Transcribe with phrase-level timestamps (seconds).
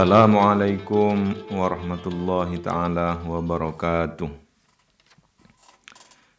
[0.00, 4.32] Assalamualaikum warahmatullahi taala wabarakatuh.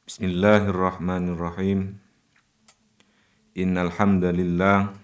[0.02, 1.94] Bismillahirrahmanirrahim.
[3.54, 4.98] Innal hamdalillah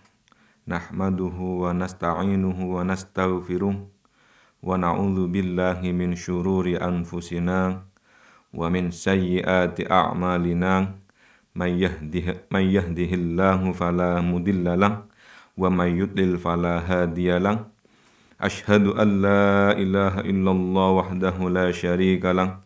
[0.66, 7.86] nahmaduhu wa nasta'inuhu wa nastaghfiruh wa na'udzu billahi min syururi anfusina
[8.58, 10.98] wa min sayyiati a'malina
[11.54, 15.06] may yahdih may yahdihillahu fala mudhillalah
[15.54, 16.82] wa may yudlil fala
[18.42, 22.62] أشهد أن لا إله إلا الله وحده لا شريك له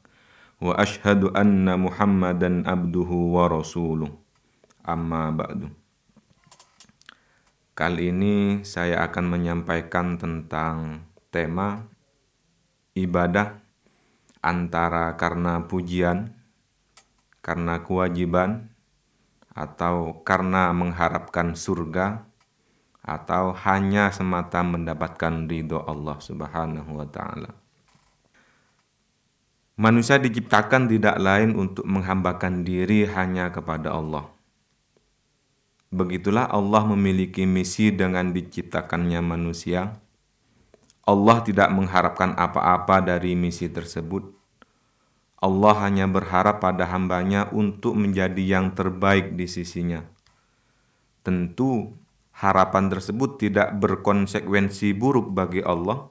[0.62, 4.21] وأشهد أن محمدا عبده ورسوله
[4.85, 5.70] amma ba'du.
[7.77, 11.88] Kali ini saya akan menyampaikan tentang tema
[12.93, 13.57] ibadah
[14.43, 16.35] antara karena pujian,
[17.41, 18.70] karena kewajiban,
[19.53, 22.27] atau karena mengharapkan surga,
[23.02, 27.52] atau hanya semata mendapatkan ridho Allah Subhanahu wa taala.
[29.82, 34.30] Manusia diciptakan tidak lain untuk menghambakan diri hanya kepada Allah.
[35.90, 39.98] Begitulah Allah memiliki misi dengan diciptakannya manusia.
[41.02, 44.38] Allah tidak mengharapkan apa-apa dari misi tersebut.
[45.41, 50.05] Allah hanya berharap pada hambanya untuk menjadi yang terbaik di sisinya.
[51.26, 51.90] Tentu
[52.37, 56.07] harapan tersebut tidak berkonsekuensi buruk bagi Allah,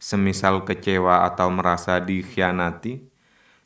[0.00, 3.00] semisal kecewa atau merasa dikhianati,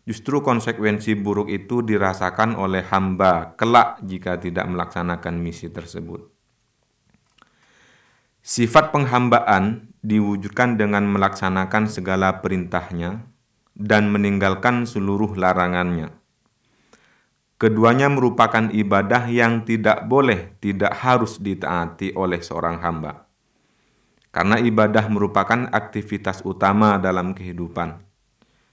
[0.09, 6.29] justru konsekuensi buruk itu dirasakan oleh hamba kelak jika tidak melaksanakan misi tersebut.
[8.41, 13.29] Sifat penghambaan diwujudkan dengan melaksanakan segala perintahnya
[13.77, 16.18] dan meninggalkan seluruh larangannya.
[17.59, 23.27] Keduanya merupakan ibadah yang tidak boleh, tidak harus ditaati oleh seorang hamba.
[24.31, 27.99] Karena ibadah merupakan aktivitas utama dalam kehidupan.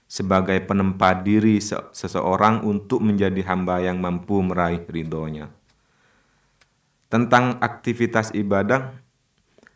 [0.06, 1.58] Sebagai penempa diri
[1.90, 5.50] seseorang untuk menjadi hamba yang mampu meraih ridhonya.
[7.10, 8.94] Tentang aktivitas ibadah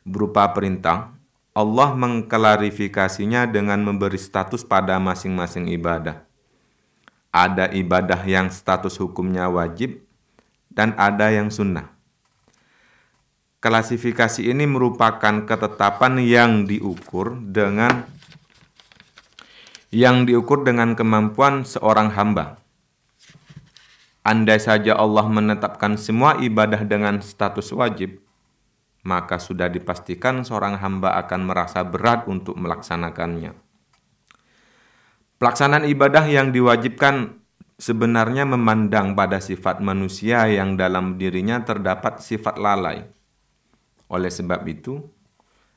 [0.06, 1.10] berupa perintah,
[1.50, 6.29] Allah mengklarifikasinya dengan memberi status pada masing-masing ibadah
[7.30, 10.02] ada ibadah yang status hukumnya wajib
[10.70, 11.90] dan ada yang sunnah.
[13.60, 18.08] Klasifikasi ini merupakan ketetapan yang diukur dengan
[19.90, 22.62] yang diukur dengan kemampuan seorang hamba.
[24.24, 28.22] Andai saja Allah menetapkan semua ibadah dengan status wajib,
[29.02, 33.69] maka sudah dipastikan seorang hamba akan merasa berat untuk melaksanakannya.
[35.40, 37.40] Pelaksanaan ibadah yang diwajibkan
[37.80, 43.08] sebenarnya memandang pada sifat manusia yang dalam dirinya terdapat sifat lalai.
[44.12, 45.00] Oleh sebab itu,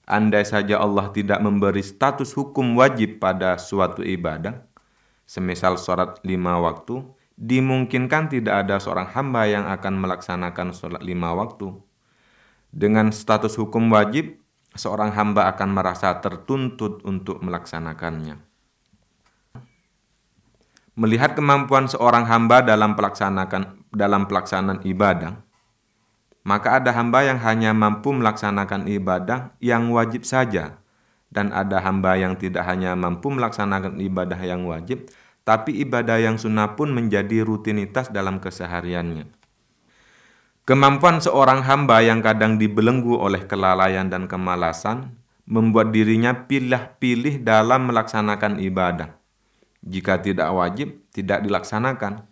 [0.03, 4.67] andai saja Allah tidak memberi status hukum wajib pada suatu ibadah,
[5.23, 6.99] semisal sholat lima waktu,
[7.39, 11.71] dimungkinkan tidak ada seorang hamba yang akan melaksanakan sholat lima waktu.
[12.67, 14.43] Dengan status hukum wajib,
[14.75, 18.51] seorang hamba akan merasa tertuntut untuk melaksanakannya
[20.93, 25.41] melihat kemampuan seorang hamba dalam pelaksanakan dalam pelaksanaan ibadah,
[26.45, 30.77] maka ada hamba yang hanya mampu melaksanakan ibadah yang wajib saja
[31.33, 35.09] dan ada hamba yang tidak hanya mampu melaksanakan ibadah yang wajib,
[35.41, 39.25] tapi ibadah yang sunnah pun menjadi rutinitas dalam kesehariannya.
[40.63, 45.11] Kemampuan seorang hamba yang kadang dibelenggu oleh kelalaian dan kemalasan
[45.43, 49.22] membuat dirinya pilih-pilih dalam melaksanakan ibadah
[49.83, 52.23] jika tidak wajib, tidak dilaksanakan.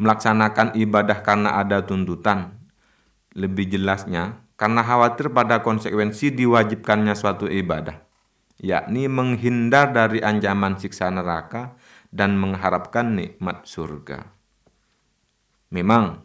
[0.00, 2.56] Melaksanakan ibadah karena ada tuntutan.
[3.36, 8.00] Lebih jelasnya, karena khawatir pada konsekuensi diwajibkannya suatu ibadah,
[8.56, 11.76] yakni menghindar dari ancaman siksa neraka
[12.08, 14.32] dan mengharapkan nikmat surga.
[15.68, 16.24] Memang,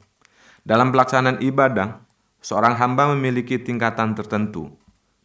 [0.64, 2.00] dalam pelaksanaan ibadah,
[2.40, 4.72] seorang hamba memiliki tingkatan tertentu,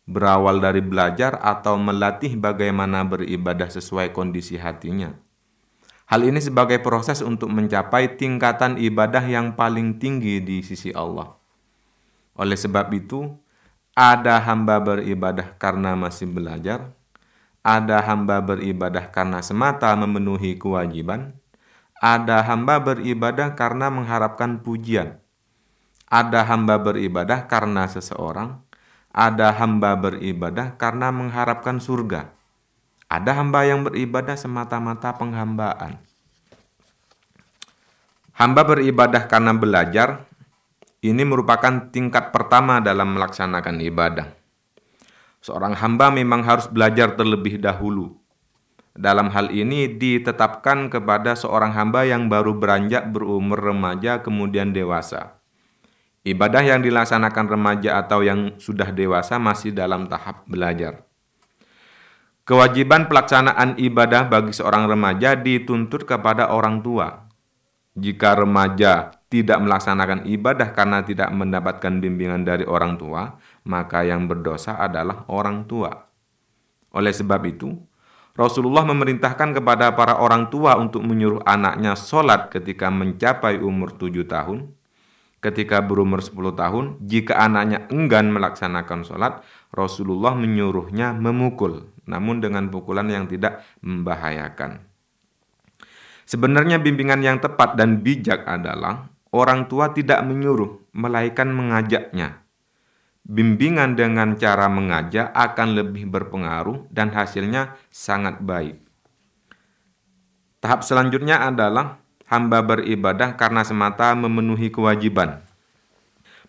[0.07, 5.19] berawal dari belajar atau melatih bagaimana beribadah sesuai kondisi hatinya.
[6.07, 11.35] Hal ini sebagai proses untuk mencapai tingkatan ibadah yang paling tinggi di sisi Allah.
[12.39, 13.27] Oleh sebab itu,
[13.99, 16.95] ada hamba beribadah karena masih belajar,
[17.67, 21.35] ada hamba beribadah karena semata memenuhi kewajiban,
[21.99, 25.19] ada hamba beribadah karena mengharapkan pujian,
[26.07, 28.63] ada hamba beribadah karena seseorang,
[29.17, 32.37] ada hamba beribadah karena mengharapkan surga.
[33.09, 35.97] Ada hamba yang beribadah semata-mata penghambaan.
[38.37, 40.29] Hamba beribadah karena belajar,
[41.01, 44.29] ini merupakan tingkat pertama dalam melaksanakan ibadah.
[45.41, 48.21] Seorang hamba memang harus belajar terlebih dahulu.
[48.93, 55.36] Dalam hal ini ditetapkan kepada seorang hamba yang baru beranjak berumur remaja kemudian dewasa.
[56.27, 61.07] Ibadah yang dilaksanakan remaja atau yang sudah dewasa masih dalam tahap belajar.
[62.43, 67.31] Kewajiban pelaksanaan ibadah bagi seorang remaja dituntut kepada orang tua.
[67.95, 74.83] Jika remaja tidak melaksanakan ibadah karena tidak mendapatkan bimbingan dari orang tua, maka yang berdosa
[74.83, 75.91] adalah orang tua.
[76.95, 77.75] Oleh sebab itu,
[78.37, 84.76] Rasulullah memerintahkan kepada para orang tua untuk menyuruh anaknya sholat ketika mencapai umur tujuh tahun.
[85.47, 93.07] Ketika berumur 10 tahun, jika anaknya enggan melaksanakan sholat, Rasulullah menyuruhnya memukul, namun dengan pukulan
[93.07, 94.83] yang tidak membahayakan.
[96.27, 102.43] Sebenarnya bimbingan yang tepat dan bijak adalah orang tua tidak menyuruh, melainkan mengajaknya
[103.27, 108.79] bimbingan dengan cara mengajak akan lebih berpengaruh dan hasilnya sangat baik.
[110.63, 115.43] Tahap selanjutnya adalah hamba beribadah karena semata memenuhi kewajiban.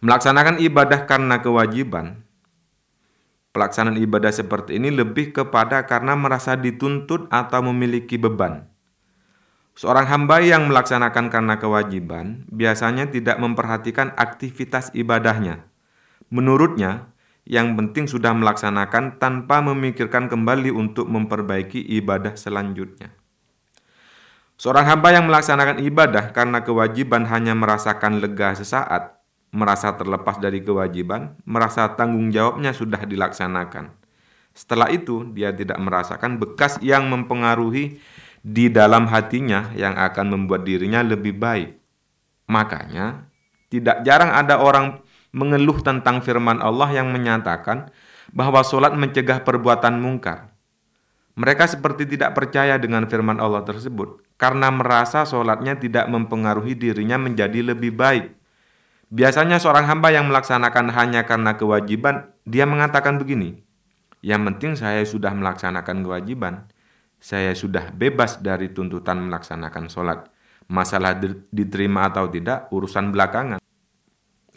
[0.03, 2.21] Melaksanakan ibadah karena kewajiban.
[3.55, 8.69] Pelaksanaan ibadah seperti ini lebih kepada karena merasa dituntut atau memiliki beban.
[9.73, 15.65] Seorang hamba yang melaksanakan karena kewajiban biasanya tidak memperhatikan aktivitas ibadahnya
[16.27, 17.15] Menurutnya,
[17.47, 23.15] yang penting sudah melaksanakan tanpa memikirkan kembali untuk memperbaiki ibadah selanjutnya.
[24.57, 29.21] Seorang hamba yang melaksanakan ibadah karena kewajiban hanya merasakan lega sesaat,
[29.53, 33.93] merasa terlepas dari kewajiban, merasa tanggung jawabnya sudah dilaksanakan.
[34.57, 38.01] Setelah itu, dia tidak merasakan bekas yang mempengaruhi
[38.41, 41.77] di dalam hatinya yang akan membuat dirinya lebih baik.
[42.49, 43.29] Makanya,
[43.69, 45.05] tidak jarang ada orang
[45.37, 47.93] mengeluh tentang firman Allah yang menyatakan
[48.33, 50.49] bahwa solat mencegah perbuatan mungkar.
[51.37, 57.73] Mereka seperti tidak percaya dengan firman Allah tersebut karena merasa solatnya tidak mempengaruhi dirinya menjadi
[57.73, 58.37] lebih baik.
[59.09, 63.65] Biasanya seorang hamba yang melaksanakan hanya karena kewajiban, dia mengatakan begini,
[64.21, 66.69] yang penting saya sudah melaksanakan kewajiban,
[67.17, 70.29] saya sudah bebas dari tuntutan melaksanakan solat.
[70.67, 71.15] Masalah
[71.47, 73.63] diterima atau tidak urusan belakangan.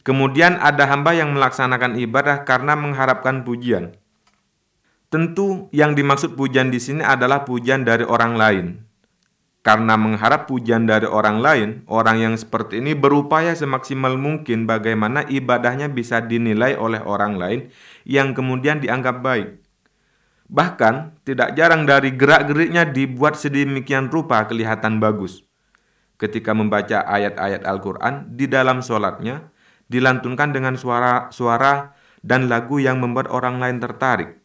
[0.02, 3.94] Kemudian ada hamba yang melaksanakan ibadah karena mengharapkan pujian.
[5.06, 8.66] Tentu yang dimaksud pujian di sini adalah pujian dari orang lain.
[9.60, 15.92] Karena mengharap pujian dari orang lain, orang yang seperti ini berupaya semaksimal mungkin bagaimana ibadahnya
[15.92, 17.60] bisa dinilai oleh orang lain
[18.08, 19.60] yang kemudian dianggap baik.
[20.48, 25.44] Bahkan, tidak jarang dari gerak-geriknya dibuat sedemikian rupa kelihatan bagus.
[26.16, 29.52] Ketika membaca ayat-ayat Al-Quran di dalam sholatnya,
[29.92, 31.92] dilantunkan dengan suara-suara
[32.24, 34.40] dan lagu yang membuat orang lain tertarik.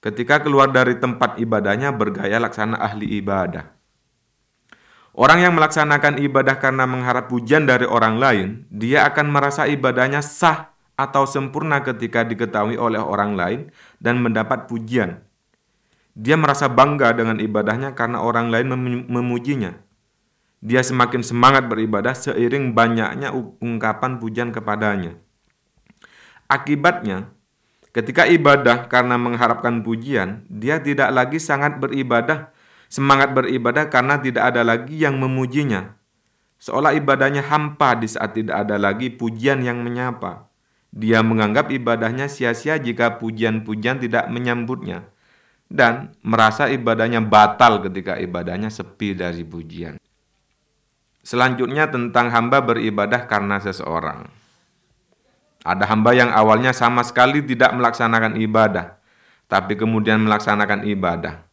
[0.00, 3.75] Ketika keluar dari tempat ibadahnya bergaya laksana ahli ibadah.
[5.16, 10.76] Orang yang melaksanakan ibadah karena mengharap pujian dari orang lain, dia akan merasa ibadahnya sah
[10.92, 13.60] atau sempurna ketika diketahui oleh orang lain
[13.96, 15.24] dan mendapat pujian.
[16.12, 18.68] Dia merasa bangga dengan ibadahnya karena orang lain
[19.08, 19.86] memujinya
[20.66, 23.30] dia semakin semangat beribadah seiring banyaknya
[23.60, 25.14] ungkapan pujian kepadanya.
[26.50, 27.30] Akibatnya,
[27.94, 32.54] ketika ibadah karena mengharapkan pujian, dia tidak lagi sangat beribadah,
[32.86, 35.94] semangat beribadah karena tidak ada lagi yang memujinya.
[36.56, 40.48] Seolah ibadahnya hampa di saat tidak ada lagi pujian yang menyapa.
[40.90, 45.04] Dia menganggap ibadahnya sia-sia jika pujian-pujian tidak menyambutnya
[45.66, 49.98] dan merasa ibadahnya batal ketika ibadahnya sepi dari pujian.
[51.26, 54.30] Selanjutnya tentang hamba beribadah karena seseorang.
[55.66, 59.02] Ada hamba yang awalnya sama sekali tidak melaksanakan ibadah,
[59.50, 61.45] tapi kemudian melaksanakan ibadah.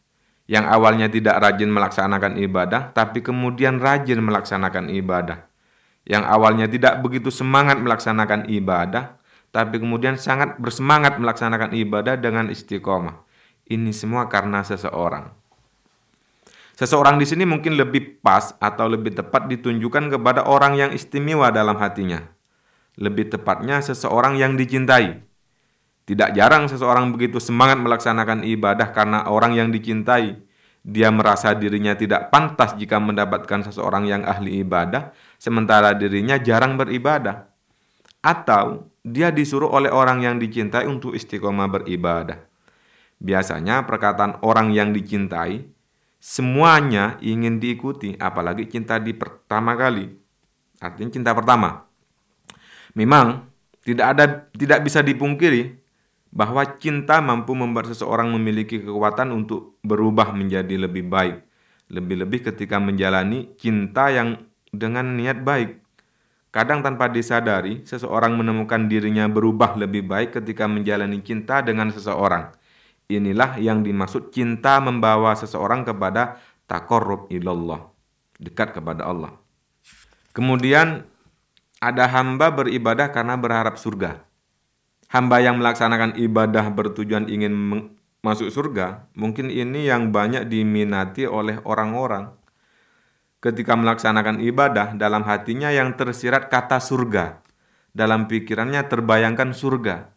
[0.44, 5.48] Yang awalnya tidak rajin melaksanakan ibadah, tapi kemudian rajin melaksanakan ibadah.
[6.04, 9.16] Yang awalnya tidak begitu semangat melaksanakan ibadah,
[9.48, 13.24] tapi kemudian sangat bersemangat melaksanakan ibadah dengan istiqomah.
[13.64, 15.32] Ini semua karena seseorang.
[16.74, 21.78] Seseorang di sini mungkin lebih pas atau lebih tepat ditunjukkan kepada orang yang istimewa dalam
[21.78, 22.20] hatinya.
[22.98, 25.22] Lebih tepatnya seseorang yang dicintai.
[26.04, 30.36] Tidak jarang seseorang begitu semangat melaksanakan ibadah karena orang yang dicintai.
[30.84, 37.48] Dia merasa dirinya tidak pantas jika mendapatkan seseorang yang ahli ibadah, sementara dirinya jarang beribadah.
[38.20, 42.36] Atau dia disuruh oleh orang yang dicintai untuk istiqomah beribadah.
[43.16, 45.64] Biasanya perkataan orang yang dicintai
[46.20, 50.08] semuanya ingin diikuti, apalagi cinta di pertama kali.
[50.84, 51.88] Artinya cinta pertama.
[52.92, 53.48] Memang
[53.84, 55.83] tidak ada tidak bisa dipungkiri
[56.34, 61.46] bahwa cinta mampu membuat seseorang memiliki kekuatan untuk berubah menjadi lebih baik,
[61.94, 64.42] lebih-lebih ketika menjalani cinta yang
[64.74, 65.78] dengan niat baik.
[66.50, 72.50] Kadang tanpa disadari, seseorang menemukan dirinya berubah lebih baik ketika menjalani cinta dengan seseorang.
[73.06, 77.90] Inilah yang dimaksud cinta membawa seseorang kepada takorrub ilallah,
[78.42, 79.38] dekat kepada Allah.
[80.34, 81.06] Kemudian
[81.78, 84.33] ada hamba beribadah karena berharap surga
[85.14, 87.54] hamba yang melaksanakan ibadah bertujuan ingin
[88.18, 92.34] masuk surga, mungkin ini yang banyak diminati oleh orang-orang.
[93.38, 97.46] Ketika melaksanakan ibadah, dalam hatinya yang tersirat kata surga.
[97.94, 100.10] Dalam pikirannya terbayangkan surga.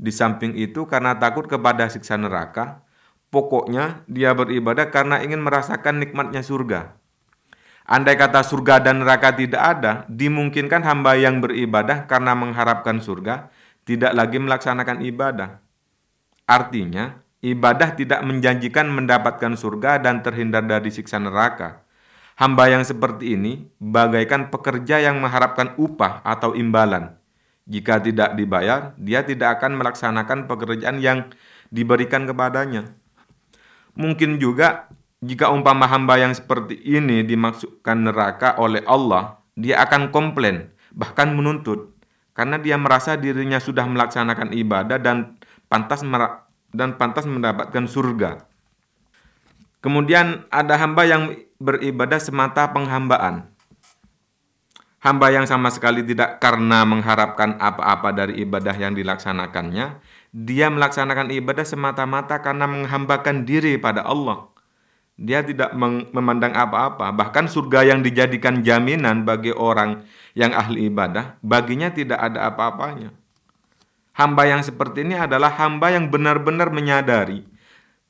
[0.00, 2.80] Di samping itu karena takut kepada siksa neraka,
[3.28, 6.96] pokoknya dia beribadah karena ingin merasakan nikmatnya surga.
[7.84, 13.52] Andai kata surga dan neraka tidak ada, dimungkinkan hamba yang beribadah karena mengharapkan surga
[13.84, 15.60] tidak lagi melaksanakan ibadah.
[16.44, 21.84] Artinya, ibadah tidak menjanjikan mendapatkan surga dan terhindar dari siksa neraka.
[22.34, 27.14] Hamba yang seperti ini bagaikan pekerja yang mengharapkan upah atau imbalan.
[27.64, 31.30] Jika tidak dibayar, dia tidak akan melaksanakan pekerjaan yang
[31.70, 32.92] diberikan kepadanya.
[33.94, 34.90] Mungkin juga
[35.24, 41.93] jika umpama hamba yang seperti ini dimaksudkan neraka oleh Allah, dia akan komplain, bahkan menuntut
[42.34, 45.38] karena dia merasa dirinya sudah melaksanakan ibadah dan
[45.70, 46.02] pantas
[46.74, 48.42] dan pantas mendapatkan surga.
[49.78, 51.22] Kemudian ada hamba yang
[51.62, 53.54] beribadah semata penghambaan.
[55.04, 60.00] Hamba yang sama sekali tidak karena mengharapkan apa-apa dari ibadah yang dilaksanakannya,
[60.32, 64.48] dia melaksanakan ibadah semata-mata karena menghambakan diri pada Allah.
[65.14, 65.70] Dia tidak
[66.10, 70.02] memandang apa-apa, bahkan surga yang dijadikan jaminan bagi orang
[70.34, 73.14] yang ahli ibadah, baginya tidak ada apa-apanya.
[74.14, 77.46] Hamba yang seperti ini adalah hamba yang benar-benar menyadari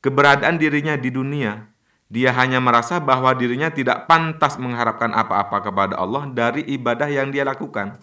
[0.05, 1.69] keberadaan dirinya di dunia.
[2.13, 7.45] Dia hanya merasa bahwa dirinya tidak pantas mengharapkan apa-apa kepada Allah dari ibadah yang dia
[7.45, 7.97] lakukan.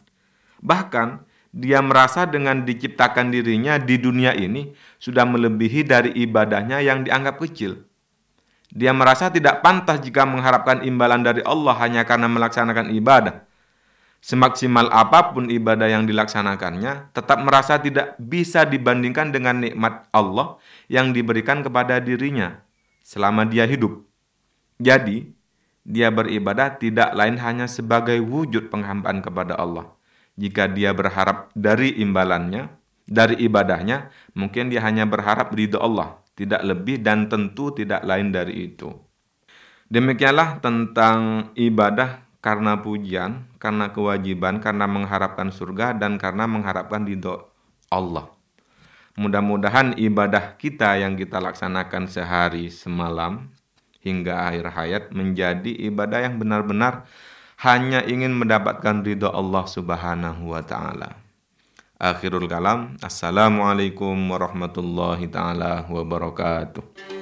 [0.61, 1.21] Bahkan,
[1.53, 7.90] dia merasa dengan diciptakan dirinya di dunia ini sudah melebihi dari ibadahnya yang dianggap kecil.
[8.71, 13.43] Dia merasa tidak pantas jika mengharapkan imbalan dari Allah hanya karena melaksanakan ibadah.
[14.21, 21.09] Semaksimal apa pun ibadah yang dilaksanakannya, tetap merasa tidak bisa dibandingkan dengan nikmat Allah yang
[21.09, 22.61] diberikan kepada dirinya
[23.01, 24.05] selama dia hidup.
[24.77, 25.33] Jadi,
[25.81, 29.89] dia beribadah tidak lain hanya sebagai wujud penghambaan kepada Allah.
[30.37, 32.69] Jika dia berharap dari imbalannya,
[33.09, 38.71] dari ibadahnya, mungkin dia hanya berharap ridho Allah, tidak lebih dan tentu tidak lain dari
[38.71, 38.91] itu.
[39.91, 47.53] Demikianlah tentang ibadah karena pujian, karena kewajiban, karena mengharapkan surga, dan karena mengharapkan ridho
[47.93, 48.33] Allah.
[49.19, 53.53] Mudah-mudahan ibadah kita yang kita laksanakan sehari semalam
[54.01, 57.05] hingga akhir hayat menjadi ibadah yang benar-benar
[57.61, 61.20] hanya ingin mendapatkan ridho Allah Subhanahu wa taala.
[62.01, 62.97] Akhirul kalam.
[62.97, 67.20] Assalamualaikum warahmatullahi taala wabarakatuh.